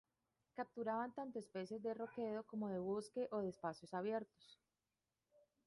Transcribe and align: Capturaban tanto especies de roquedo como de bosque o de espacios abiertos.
Capturaban 0.55 1.13
tanto 1.13 1.37
especies 1.37 1.83
de 1.83 1.93
roquedo 1.93 2.41
como 2.47 2.69
de 2.69 2.79
bosque 2.79 3.27
o 3.29 3.37
de 3.43 3.49
espacios 3.49 3.93
abiertos. 3.93 4.59